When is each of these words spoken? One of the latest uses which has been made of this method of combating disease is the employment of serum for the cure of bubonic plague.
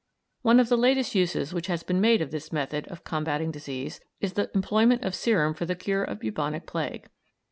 One 0.41 0.59
of 0.59 0.67
the 0.67 0.79
latest 0.79 1.13
uses 1.13 1.53
which 1.53 1.67
has 1.67 1.83
been 1.83 2.01
made 2.01 2.23
of 2.23 2.31
this 2.31 2.51
method 2.51 2.87
of 2.87 3.03
combating 3.03 3.51
disease 3.51 4.01
is 4.19 4.33
the 4.33 4.49
employment 4.55 5.03
of 5.05 5.13
serum 5.13 5.53
for 5.53 5.65
the 5.67 5.75
cure 5.75 6.03
of 6.03 6.19
bubonic 6.21 6.65
plague. 6.65 7.07